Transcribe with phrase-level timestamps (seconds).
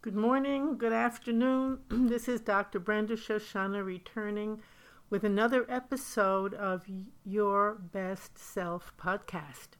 [0.00, 1.80] Good morning, good afternoon.
[1.88, 2.78] this is Dr.
[2.78, 4.62] Brenda Shoshanna returning
[5.10, 6.84] with another episode of
[7.24, 9.70] Your Best Self podcast.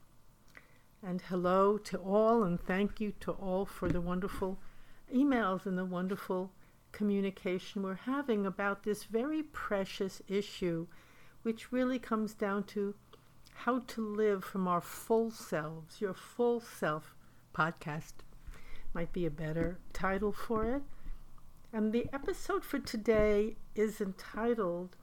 [1.01, 4.59] And hello to all, and thank you to all for the wonderful
[5.15, 6.51] emails and the wonderful
[6.91, 10.87] communication we're having about this very precious issue,
[11.43, 12.93] which really comes down to
[13.53, 17.15] how to live from our full selves, your full self
[17.55, 18.15] podcast
[18.99, 20.81] might be a better title for it.
[21.71, 24.97] And the episode for today is entitled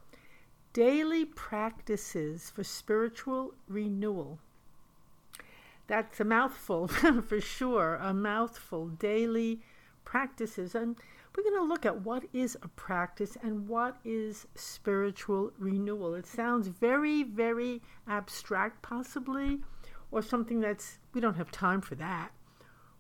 [0.75, 4.39] Daily Practices for Spiritual Renewal.
[5.87, 6.89] That's a mouthful
[7.27, 8.89] for sure, a mouthful.
[8.89, 9.63] Daily
[10.05, 10.75] practices.
[10.75, 10.97] And
[11.35, 16.15] we're going to look at what is a practice and what is spiritual renewal.
[16.15, 19.61] It sounds very, very abstract, possibly,
[20.11, 22.33] or something that's, we don't have time for that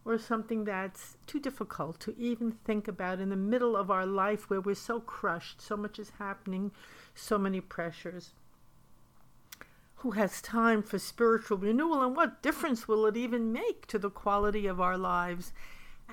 [0.07, 4.49] or something that's too difficult to even think about in the middle of our life
[4.49, 6.71] where we're so crushed, so much is happening,
[7.13, 8.31] so many pressures.
[9.97, 14.09] Who has time for spiritual renewal, and what difference will it even make to the
[14.09, 15.53] quality of our lives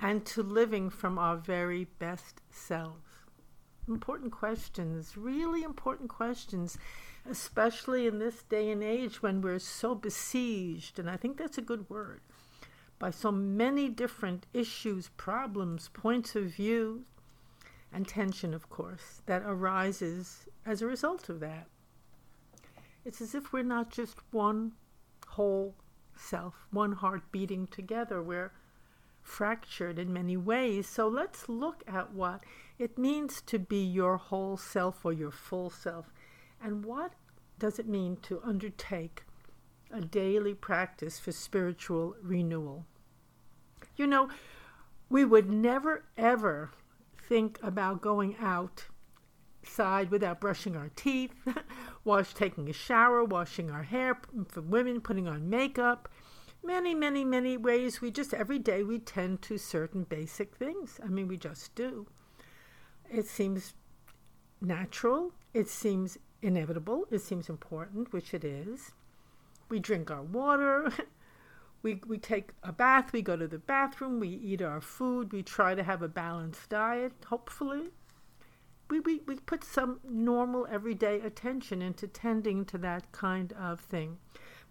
[0.02, 3.12] and to living from our very best selves?
[3.88, 6.80] Important questions, really important questions,
[7.30, 11.62] especially in this day and age when we're so besieged, and I think that's a
[11.62, 12.22] good word
[13.04, 17.04] by so many different issues, problems, points of view,
[17.92, 21.68] and tension, of course, that arises as a result of that.
[23.04, 24.72] It's as if we're not just one
[25.28, 25.76] whole
[26.16, 28.24] self, one heart beating together.
[28.24, 28.54] We're
[29.22, 30.88] fractured in many ways.
[30.88, 32.46] So let's look at what
[32.80, 36.14] it means to be your whole self or your full self.
[36.64, 37.12] And what
[37.60, 39.24] does it mean to undertake
[39.92, 42.86] a daily practice for spiritual renewal?
[43.96, 44.30] You know,
[45.10, 46.72] we would never ever
[47.18, 51.34] think about going outside without brushing our teeth,
[52.04, 56.10] wash taking a shower, washing our hair for women, putting on makeup.
[56.66, 61.00] Many, many, many ways we just every day we tend to certain basic things.
[61.04, 62.08] I mean, we just do.
[63.12, 63.74] It seems
[64.62, 68.92] natural, it seems inevitable, it seems important, which it is.
[69.70, 70.92] We drink our water,
[71.84, 75.44] we, we take a bath, we go to the bathroom, we eat our food, we
[75.44, 77.90] try to have a balanced diet, hopefully.
[78.90, 84.18] We, we, we put some normal everyday attention into tending to that kind of thing.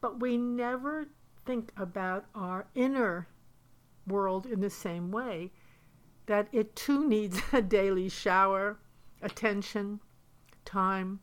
[0.01, 1.07] But we never
[1.45, 3.29] think about our inner
[4.07, 5.53] world in the same way,
[6.27, 8.79] that it too needs a daily shower,
[9.21, 10.01] attention,
[10.65, 11.21] time,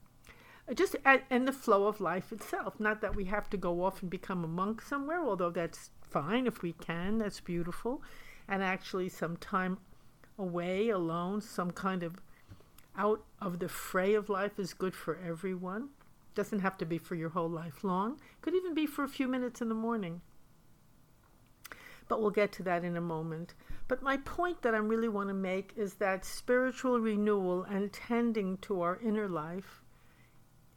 [0.76, 2.80] just and the flow of life itself.
[2.80, 6.48] Not that we have to go off and become a monk somewhere, although that's fine
[6.48, 7.18] if we can.
[7.18, 8.02] That's beautiful,
[8.48, 9.80] and actually some time
[10.38, 12.18] away alone, some kind of
[12.98, 15.90] out of the fray of life is good for everyone.
[16.36, 18.20] Doesn't have to be for your whole life long.
[18.42, 20.22] Could even be for a few minutes in the morning.
[22.08, 23.54] But we'll get to that in a moment.
[23.88, 28.58] But my point that I really want to make is that spiritual renewal and tending
[28.58, 29.82] to our inner life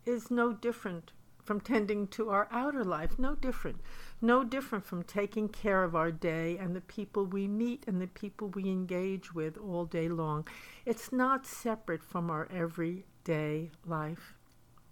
[0.05, 3.81] is no different from tending to our outer life, no different.
[4.21, 8.07] No different from taking care of our day and the people we meet and the
[8.07, 10.47] people we engage with all day long.
[10.87, 14.35] It's not separate from our everyday life.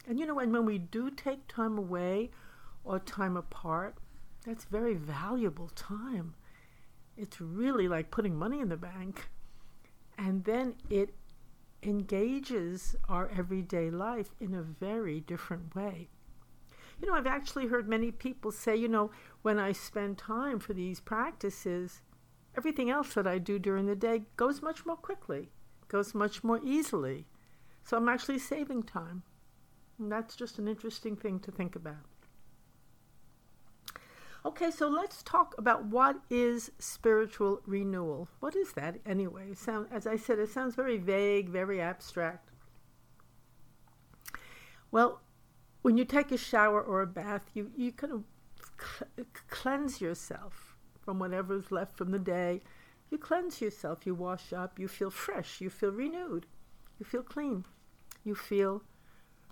[0.08, 2.30] And you know, and when we do take time away
[2.82, 3.96] or time apart,
[4.44, 6.34] that's very valuable time.
[7.16, 9.28] It's really like putting money in the bank.
[10.18, 11.14] And then it
[11.82, 16.08] engages our everyday life in a very different way.
[17.00, 19.10] You know, I've actually heard many people say, you know,
[19.42, 22.02] when I spend time for these practices,
[22.56, 25.50] everything else that I do during the day goes much more quickly,
[25.88, 27.26] goes much more easily.
[27.84, 29.22] So I'm actually saving time.
[29.98, 32.06] And that's just an interesting thing to think about.
[34.44, 38.26] Okay, so let's talk about what is spiritual renewal.
[38.40, 39.54] What is that anyway?
[39.54, 42.50] Sound, as I said, it sounds very vague, very abstract.
[44.90, 45.20] Well,
[45.82, 48.24] when you take a shower or a bath, you, you kind of
[49.50, 52.62] cleanse yourself from whatever's left from the day.
[53.10, 56.46] You cleanse yourself, you wash up, you feel fresh, you feel renewed,
[56.98, 57.66] you feel clean,
[58.24, 58.82] you feel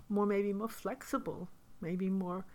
[0.07, 1.47] more, maybe more flexible,
[1.79, 2.45] maybe more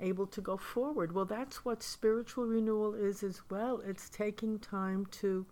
[0.00, 1.12] able to go forward.
[1.12, 3.80] Well, that's what spiritual renewal is as well.
[3.86, 5.46] It's taking time to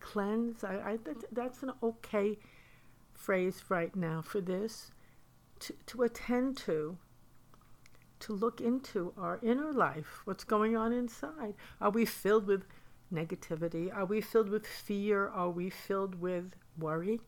[0.00, 0.64] cleanse.
[0.64, 0.98] I, I
[1.32, 2.38] that's an okay
[3.14, 4.92] phrase right now for this
[5.60, 6.98] to, to attend to,
[8.20, 11.54] to look into our inner life, what's going on inside.
[11.80, 12.64] Are we filled with
[13.12, 13.94] negativity?
[13.94, 15.28] Are we filled with fear?
[15.28, 17.20] Are we filled with worry?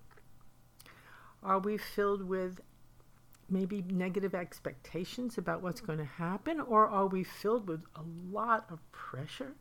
[1.42, 2.60] Are we filled with
[3.48, 6.60] maybe negative expectations about what's going to happen?
[6.60, 9.54] Or are we filled with a lot of pressure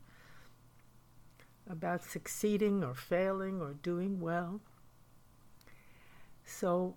[1.68, 4.60] about succeeding or failing or doing well?
[6.44, 6.96] So,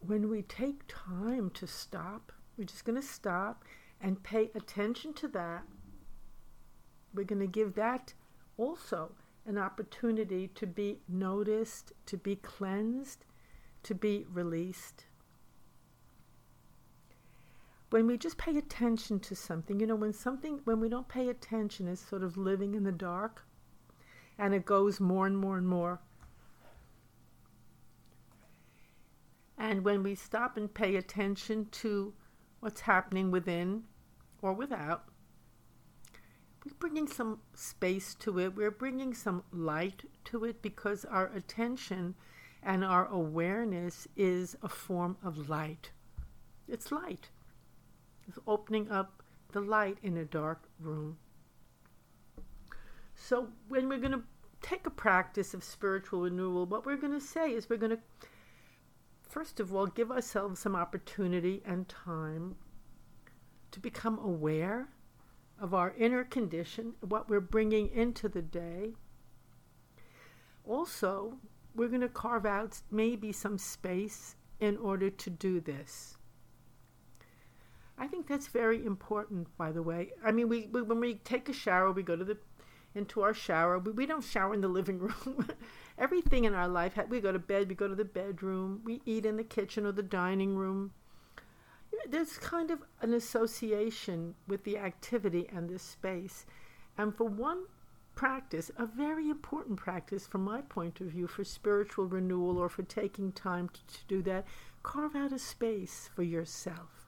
[0.00, 3.64] when we take time to stop, we're just going to stop
[4.00, 5.62] and pay attention to that.
[7.14, 8.14] We're going to give that
[8.56, 9.12] also
[9.46, 13.24] an opportunity to be noticed, to be cleansed,
[13.84, 15.06] to be released.
[17.92, 21.28] When we just pay attention to something, you know, when something, when we don't pay
[21.28, 23.44] attention, is sort of living in the dark
[24.38, 26.00] and it goes more and more and more.
[29.58, 32.14] And when we stop and pay attention to
[32.60, 33.82] what's happening within
[34.40, 35.04] or without,
[36.64, 38.56] we're bringing some space to it.
[38.56, 42.14] We're bringing some light to it because our attention
[42.62, 45.90] and our awareness is a form of light.
[46.66, 47.28] It's light.
[48.28, 49.22] It's opening up
[49.52, 51.18] the light in a dark room.
[53.14, 54.22] So, when we're going to
[54.62, 58.02] take a practice of spiritual renewal, what we're going to say is we're going to,
[59.28, 62.56] first of all, give ourselves some opportunity and time
[63.70, 64.88] to become aware
[65.60, 68.92] of our inner condition, what we're bringing into the day.
[70.66, 71.38] Also,
[71.74, 76.16] we're going to carve out maybe some space in order to do this.
[77.98, 80.12] I think that's very important, by the way.
[80.24, 82.38] I mean, we, we when we take a shower, we go to the
[82.94, 83.78] into our shower.
[83.78, 85.48] We, we don't shower in the living room.
[85.98, 89.24] Everything in our life, we go to bed, we go to the bedroom, we eat
[89.24, 90.92] in the kitchen or the dining room
[92.08, 96.46] there's kind of an association with the activity and this space.
[96.96, 97.64] And for one
[98.14, 102.82] practice, a very important practice from my point of view for spiritual renewal or for
[102.82, 104.46] taking time to, to do that,
[104.82, 107.01] carve out a space for yourself.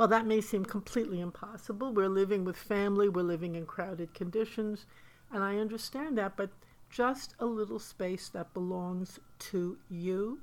[0.00, 1.92] Well, that may seem completely impossible.
[1.92, 4.86] We're living with family, we're living in crowded conditions,
[5.30, 6.48] and I understand that, but
[6.88, 9.20] just a little space that belongs
[9.50, 10.40] to you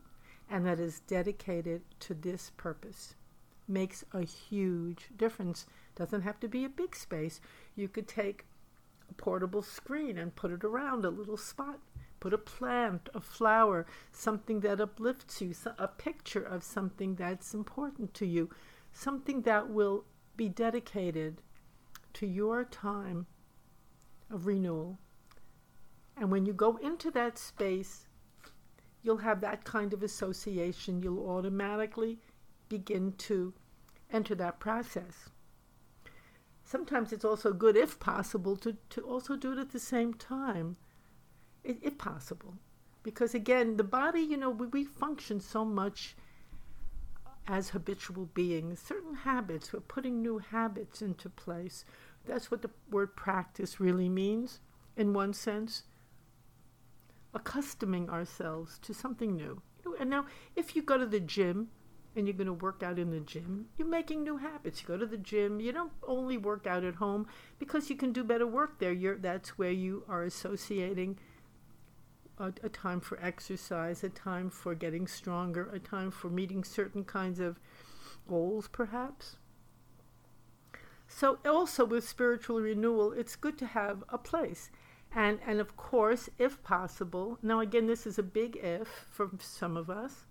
[0.48, 3.16] and that is dedicated to this purpose
[3.68, 5.66] makes a huge difference.
[5.96, 7.42] Doesn't have to be a big space.
[7.76, 8.46] You could take
[9.10, 11.80] a portable screen and put it around a little spot.
[12.20, 18.14] Put a plant, a flower, something that uplifts you, a picture of something that's important
[18.16, 18.52] to you,
[18.98, 20.06] something that will
[20.36, 21.42] be dedicated
[22.14, 23.28] to your time
[24.32, 24.98] of renewal.
[26.16, 28.08] And when you go into that space,
[29.04, 31.04] you'll have that kind of association.
[31.04, 32.18] You'll automatically
[32.70, 33.54] begin to
[34.12, 35.30] enter that process.
[36.64, 40.76] Sometimes it's also good, if possible, to, to also do it at the same time,
[41.64, 42.56] if, possible.
[43.04, 46.16] Because again, the body, you know, we, we function so much
[47.48, 51.86] as habitual beings, certain habits, we're putting new habits into place.
[52.26, 54.60] That's what the word practice really means,
[54.96, 55.84] in one sense
[57.34, 59.62] accustoming ourselves to something new.
[60.00, 61.70] And now, if you go to the gym
[62.16, 64.82] and you're going to work out in the gym, you're making new habits.
[64.82, 67.28] You go to the gym, you don't only work out at home
[67.60, 68.92] because you can do better work there.
[68.92, 71.20] You're, that's where you are associating
[72.40, 77.04] a, a time for exercise, a time for getting stronger, a time for meeting certain
[77.04, 77.60] kinds of
[78.28, 79.38] goals, perhaps.
[81.08, 84.70] So, also with spiritual renewal, it's good to have a place.
[85.16, 89.78] And, and of course, if possible, now again, this is a big if for some
[89.78, 90.26] of us.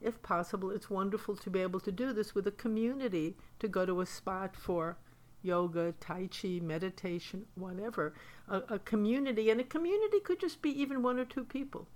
[0.00, 3.84] If possible, it's wonderful to be able to do this with a community, to go
[3.84, 4.96] to a spot for
[5.42, 8.14] yoga, Tai Chi, meditation, whatever.
[8.48, 11.86] A, a community, and a community could just be even one or two people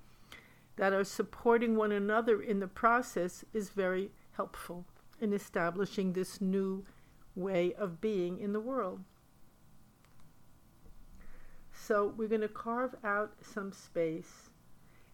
[0.76, 4.84] that are supporting one another in the process is very helpful
[5.20, 6.84] in establishing this new
[7.36, 9.00] way of being in the world.
[11.72, 14.50] So we're going to carve out some space.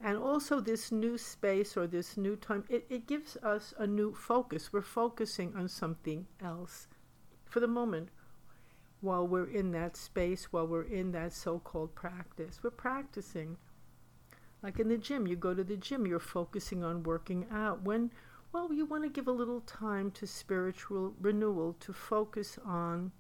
[0.03, 4.15] And also, this new space or this new time, it, it gives us a new
[4.15, 4.73] focus.
[4.73, 6.89] We're focusing on something else
[7.45, 8.09] for the moment
[9.01, 12.61] while we're in that space, while we're in that so called practice.
[12.63, 13.57] We're practicing.
[14.63, 17.83] Like in the gym, you go to the gym, you're focusing on working out.
[17.83, 18.11] When,
[18.53, 23.13] well, you want to give a little time to spiritual renewal, to focus on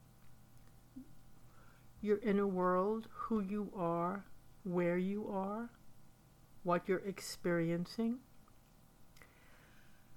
[2.02, 4.24] your inner world, who you are,
[4.64, 5.70] where you are,
[6.62, 8.18] what you're experiencing.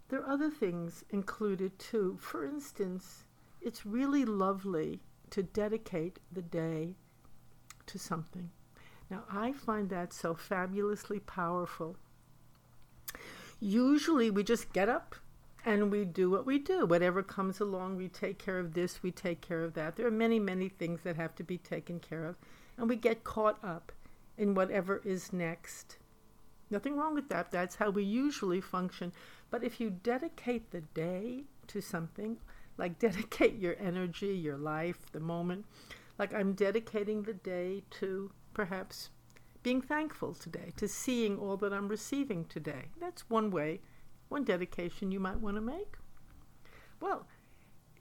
[0.09, 2.17] There are other things included too.
[2.19, 3.23] For instance,
[3.61, 4.99] it's really lovely
[5.33, 6.93] to dedicate the day
[7.87, 8.51] to something.
[9.09, 11.97] Now, I find that so fabulously powerful.
[13.59, 15.15] Usually, we just get up
[15.65, 16.85] and we do what we do.
[16.85, 19.95] Whatever comes along, we take care of this, we take care of that.
[19.95, 22.35] There are many, many things that have to be taken care of,
[22.77, 23.91] and we get caught up
[24.37, 25.97] in whatever is next.
[26.69, 27.51] Nothing wrong with that.
[27.51, 29.11] That's how we usually function.
[29.49, 32.37] But if you dedicate the day to something,
[32.77, 35.65] like dedicate your energy, your life, the moment,
[36.17, 39.09] like I'm dedicating the day to perhaps
[39.63, 42.89] being thankful today, to seeing all that I'm receiving today.
[42.99, 43.79] That's one way
[44.33, 45.95] one dedication you might want to make?
[46.99, 47.27] Well,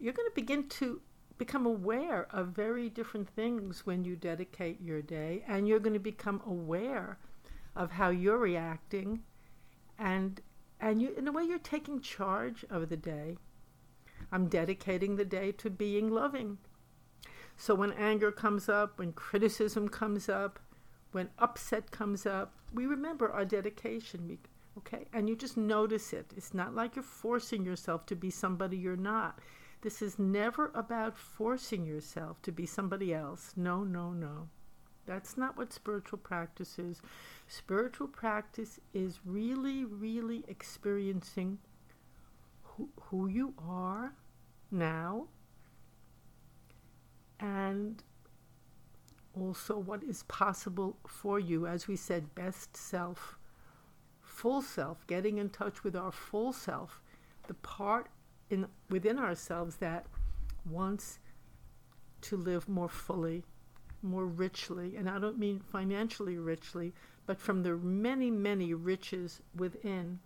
[0.00, 1.02] you're going to begin to
[1.36, 6.00] become aware of very different things when you dedicate your day, and you're going to
[6.00, 7.18] become aware
[7.76, 9.20] of how you're reacting,
[9.98, 10.40] and
[10.80, 13.36] and you in a way you're taking charge of the day.
[14.32, 16.58] I'm dedicating the day to being loving.
[17.56, 20.58] So when anger comes up, when criticism comes up,
[21.12, 24.26] when upset comes up, we remember our dedication.
[24.26, 24.38] We
[24.78, 25.06] Okay?
[25.12, 26.32] And you just notice it.
[26.36, 29.38] It's not like you're forcing yourself to be somebody you're not.
[29.82, 33.52] This is never about forcing yourself to be somebody else.
[33.56, 34.48] No, no, no.
[35.04, 37.02] That's not what spiritual practice is.
[37.48, 41.58] Spiritual practice is really, really experiencing
[42.62, 44.14] who, who you are
[44.72, 45.28] now
[47.38, 48.02] and
[49.38, 53.38] also what is possible for you, as we said, best self
[54.32, 57.02] full self, getting in touch with our full self,
[57.46, 58.08] the part
[58.50, 60.06] in within ourselves that
[60.68, 61.18] wants
[62.22, 63.44] to live more fully,
[64.02, 66.92] more richly, and I don't mean financially richly,
[67.26, 70.18] but from the many, many riches within.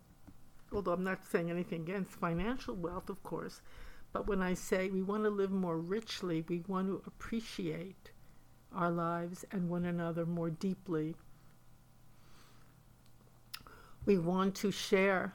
[0.72, 3.60] Although I'm not saying anything against financial wealth, of course,
[4.16, 8.12] but when I say we want to live more richly, we want to appreciate
[8.74, 11.16] our lives and one another more deeply
[14.06, 15.34] we want to share.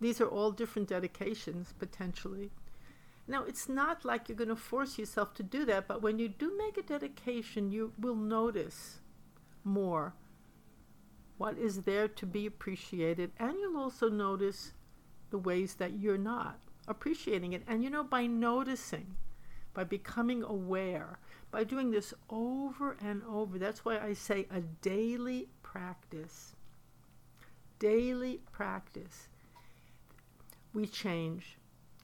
[0.00, 2.50] These are all different dedications, potentially.
[3.28, 6.28] Now, it's not like you're going to force yourself to do that, but when you
[6.28, 8.98] do make a dedication, you will notice
[9.62, 10.14] more
[11.38, 14.72] what is there to be appreciated, and you'll also notice
[15.30, 17.62] the ways that you're not appreciating it.
[17.66, 19.16] And you know, by noticing,
[19.74, 21.18] by becoming aware,
[21.50, 26.56] by doing this over and over, that's why I say a daily practice
[27.78, 29.28] daily practice,
[30.72, 31.58] we change.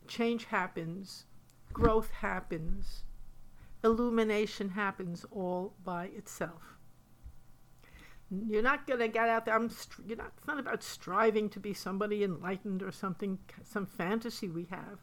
[0.09, 1.25] Change happens,
[1.73, 3.05] growth happens,
[3.85, 6.77] illumination happens all by itself.
[8.47, 9.55] You're not going to get out there.
[9.55, 9.71] I'm
[10.07, 14.67] you're not, it's not about striving to be somebody enlightened or something, some fantasy we
[14.71, 15.01] have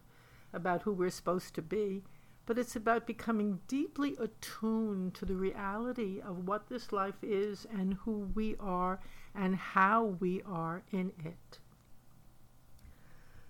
[0.51, 2.03] about who we're supposed to be
[2.50, 7.93] but it's about becoming deeply attuned to the reality of what this life is and
[7.93, 9.00] who we are
[9.36, 11.59] and how we are in it.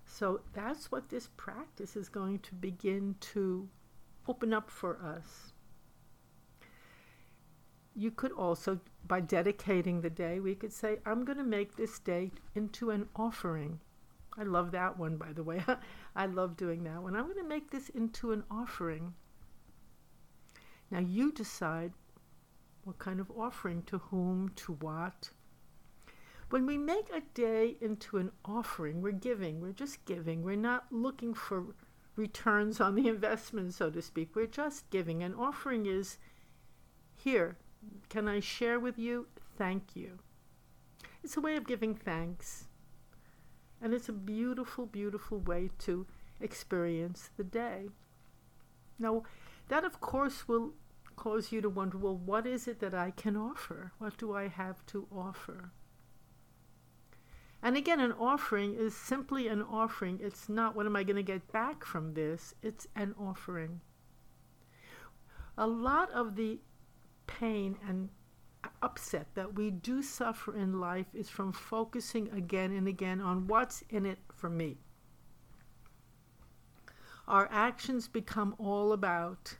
[0.05, 3.69] So that's what this practice is going to begin to
[4.27, 5.53] open up for us.
[7.99, 11.99] You could also, by dedicating the day, we could say, I'm going to make this
[11.99, 13.79] day into an offering
[14.39, 15.61] I love that one, by the way.
[16.15, 17.13] I love doing that one.
[17.15, 19.13] I'm going to make this into an offering.
[20.89, 21.91] Now you decide
[22.85, 25.31] what kind of offering, to whom, to what.
[26.49, 29.59] When we make a day into an offering, we're giving.
[29.59, 30.41] We're just giving.
[30.41, 31.75] We're not looking for
[32.15, 34.35] returns on the investment, so to speak.
[34.35, 35.21] We're just giving.
[35.21, 36.17] An offering is
[37.13, 37.57] here,
[38.09, 39.27] can I share with you?
[39.57, 40.19] Thank you.
[41.23, 42.65] It's a way of giving thanks.
[43.81, 46.05] And it's a beautiful, beautiful way to
[46.39, 47.89] experience the day.
[48.97, 49.23] Now,
[49.69, 50.73] that of course will
[51.15, 53.91] cause you to wonder well, what is it that I can offer?
[53.97, 55.71] What do I have to offer?
[57.61, 60.19] And again, an offering is simply an offering.
[60.21, 62.53] It's not what am I going to get back from this?
[62.61, 63.81] It's an offering.
[65.57, 66.59] A lot of the
[67.29, 68.09] pain and
[68.81, 73.83] upset that we do suffer in life is from focusing again and again on what's
[73.89, 74.77] in it for me.
[77.27, 79.57] Our actions become all about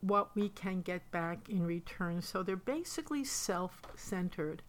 [0.00, 2.20] what we can get back in return.
[2.20, 4.62] So they're basically self centered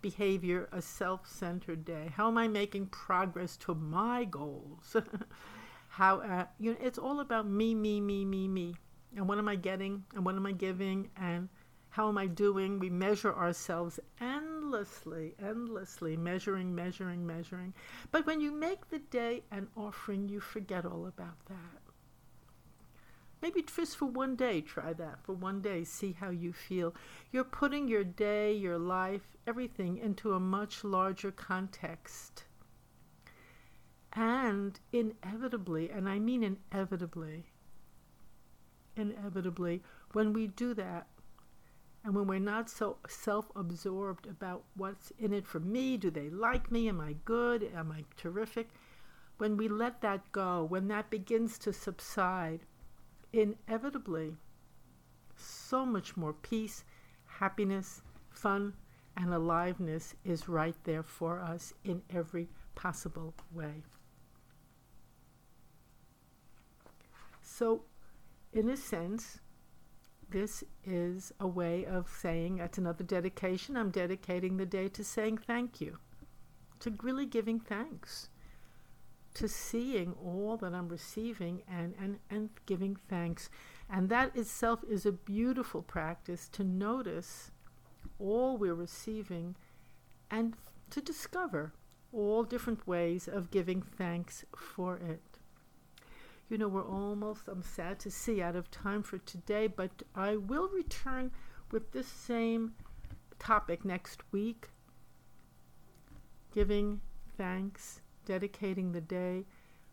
[0.00, 2.10] behavior, a self centered day.
[2.16, 4.96] How am I making progress to my goals?
[5.88, 8.76] How, uh, you know, it's all about me, me, me, me, me
[9.16, 11.48] and what am I getting and what am I giving and
[11.88, 12.78] how am I doing?
[12.78, 17.72] We measure ourselves endlessly, endlessly, measuring, measuring, measuring.
[18.10, 21.80] But when you make the day an offering, you forget all about that.
[23.40, 25.24] Maybe just for one day, try that.
[25.24, 26.94] For one day, see how you feel.
[27.32, 32.44] You're putting your day, your life, everything into a much larger context.
[34.12, 37.46] And inevitably, and I mean inevitably,
[38.96, 41.06] inevitably, when we do that,
[42.04, 46.30] and when we're not so self absorbed about what's in it for me, do they
[46.30, 46.88] like me?
[46.88, 47.68] Am I good?
[47.74, 48.68] Am I terrific?
[49.38, 52.60] When we let that go, when that begins to subside,
[53.32, 54.36] inevitably,
[55.36, 56.84] so much more peace,
[57.26, 58.74] happiness, fun,
[59.16, 63.82] and aliveness is right there for us in every possible way.
[67.42, 67.82] So,
[68.56, 69.40] in a sense,
[70.30, 73.76] this is a way of saying that's another dedication.
[73.76, 75.98] I'm dedicating the day to saying thank you,
[76.80, 78.30] to really giving thanks,
[79.34, 83.50] to seeing all that I'm receiving and, and, and giving thanks.
[83.90, 87.50] And that itself is a beautiful practice to notice
[88.18, 89.54] all we're receiving
[90.30, 90.54] and
[90.90, 91.74] to discover
[92.10, 95.35] all different ways of giving thanks for it
[96.48, 100.36] you know, we're almost, I'm sad to see, out of time for today, but I
[100.36, 101.32] will return
[101.70, 102.74] with this same
[103.38, 104.68] topic next week
[106.56, 107.00] giving
[107.36, 109.44] thanks, dedicating the day,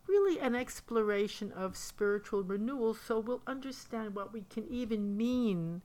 [0.08, 5.82] really an exploration of spiritual renewal so we'll understand what we can even mean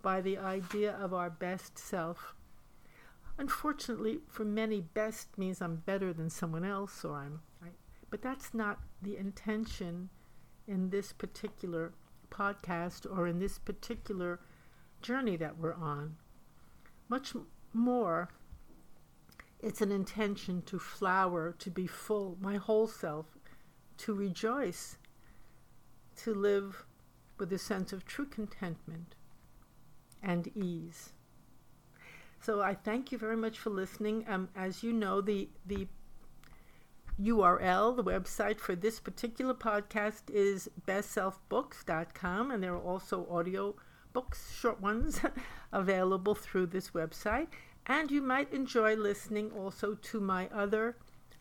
[0.00, 2.34] by the idea of our best self.
[3.36, 7.40] Unfortunately, for many, best means I'm better than someone else or I'm
[8.14, 10.08] but that's not the intention
[10.68, 11.92] in this particular
[12.30, 14.38] podcast or in this particular
[15.02, 16.14] journey that we're on.
[17.08, 17.34] Much
[17.72, 18.28] more,
[19.58, 23.26] it's an intention to flower, to be full, my whole self,
[23.96, 24.96] to rejoice,
[26.18, 26.86] to live
[27.36, 29.16] with a sense of true contentment
[30.22, 31.14] and ease.
[32.40, 34.24] So I thank you very much for listening.
[34.28, 35.88] Um, as you know, the the
[37.20, 43.76] URL, the website for this particular podcast is bestselfbooks.com, and there are also audio
[44.12, 45.20] books, short ones,
[45.72, 47.46] available through this website.
[47.86, 50.96] And you might enjoy listening also to my other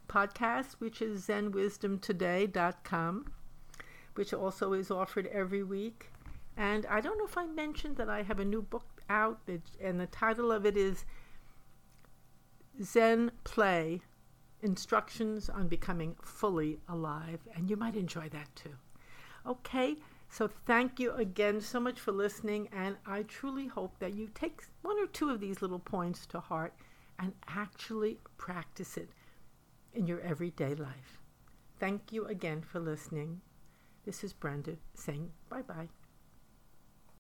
[0.07, 3.31] podcast, which is zenwisdomtoday.com,
[4.13, 6.11] which also is offered every week.
[6.55, 9.39] And I don't know if I mentioned that I have a new book out,
[9.81, 11.03] and the title of it is
[12.81, 14.01] Zen Play
[14.63, 18.75] instructions on becoming fully alive, and you might enjoy that too.
[19.45, 19.97] Okay,
[20.29, 24.63] so thank you again so much for listening, and I truly hope that you take
[24.81, 26.73] one or two of these little points to heart
[27.19, 29.09] and actually practice it
[29.93, 31.21] in your everyday life.
[31.79, 33.41] Thank you again for listening.
[34.05, 35.89] This is Brenda saying bye bye.